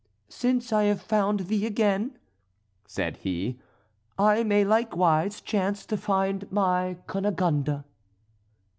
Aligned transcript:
"Since 0.29 0.73
I 0.73 0.85
have 0.85 0.99
found 0.99 1.41
thee 1.41 1.63
again," 1.67 2.17
said 2.87 3.17
he, 3.17 3.59
"I 4.17 4.41
may 4.41 4.65
likewise 4.65 5.41
chance 5.41 5.85
to 5.85 5.95
find 5.95 6.51
my 6.51 6.97
Cunegonde." 7.07 7.83